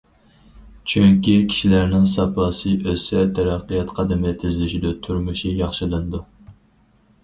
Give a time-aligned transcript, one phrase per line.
[0.93, 6.29] چۈنكى كىشىلەرنىڭ ساپاسى ئۆسسە تەرەققىيات قەدىمى تېزلىشىدۇ، تۇرمۇشى ياخشىلىنىدۇ.